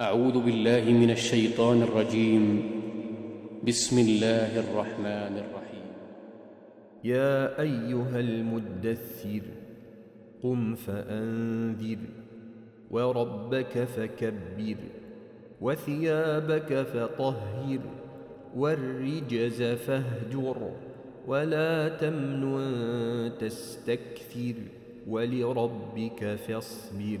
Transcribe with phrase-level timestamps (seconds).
[0.00, 2.44] أعوذ بالله من الشيطان الرجيم.
[3.68, 5.88] بسم الله الرحمن الرحيم.
[7.04, 9.44] يا أيها المدثر
[10.42, 11.98] قم فأنذر
[12.90, 14.80] وربك فكبر
[15.60, 17.80] وثيابك فطهر
[18.56, 20.58] والرجز فاهجر
[21.26, 24.56] ولا تمنن تستكثر
[25.08, 27.20] ولربك فاصبر.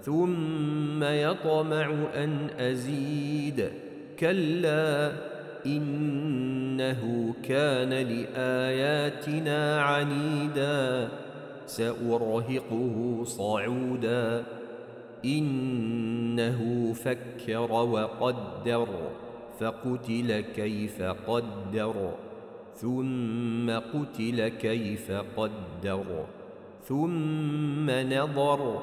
[0.00, 3.68] ثم يطمع أن أزيد.
[4.18, 5.12] كلا
[5.66, 11.08] إنه كان لآياتنا عنيدا.
[11.66, 14.44] سأرهقه صعودا.
[15.24, 18.88] إنه فكر وقدر
[19.60, 22.14] فقتل كيف قدر.
[22.74, 26.26] ثم قتل كيف قدر.
[26.84, 28.82] ثم نظر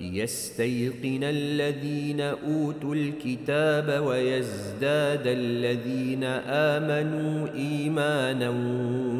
[0.00, 8.50] ليستيقن الذين أوتوا الكتاب ويزداد الذين آمنوا إيمانا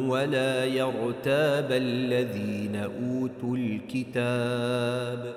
[0.09, 5.33] ولا يرتاب الذين أوتوا الكتاب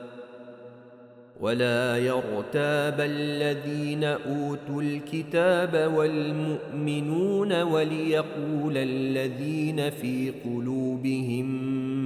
[1.41, 11.78] ولا يرتاب الذين أوتوا الكتاب والمؤمنون وليقول الذين في قلوبهم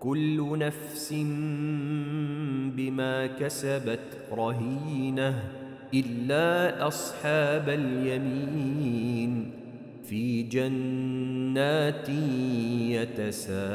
[0.00, 1.12] كل نفس
[2.76, 5.42] بما كسبت رهينة
[5.94, 9.50] إلا أصحاب اليمين
[10.04, 12.08] في جنات
[12.90, 13.66] يتساءلون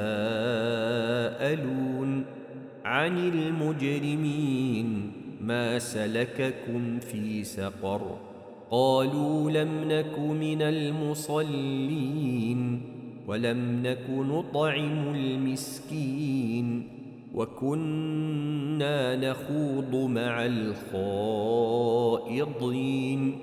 [2.86, 5.12] عن المجرمين
[5.42, 8.18] ما سلككم في سقر
[8.72, 12.71] قالوا لم نك من المصلين
[13.28, 16.88] ولم نك نطعم المسكين
[17.36, 20.46] وكنا نخوض مع
[22.32, 23.38] الخائضين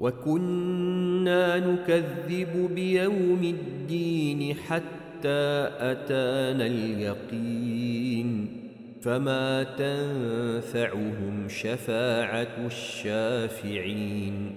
[0.00, 8.48] وكنا نكذب بيوم الدين حتى أتانا اليقين
[9.02, 14.56] فما تنفعهم شفاعة الشافعين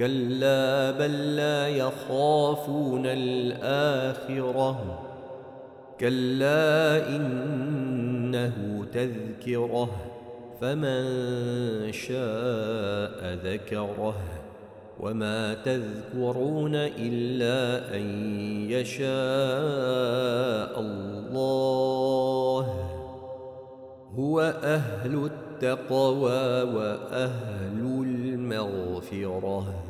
[0.00, 5.00] كلا بل لا يخافون الآخرة.
[6.00, 9.90] كلا إنه تذكرة
[10.60, 11.02] فمن
[11.92, 14.14] شاء ذكره.
[15.00, 18.30] وما تذكرون إلا أن
[18.70, 19.10] يشاء
[20.80, 22.64] الله.
[24.18, 29.89] هو أهل التقوى وأهل المغفرة.